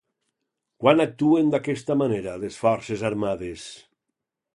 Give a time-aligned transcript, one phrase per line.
[0.83, 3.67] Quan actuen d'aquesta manera les forces armades?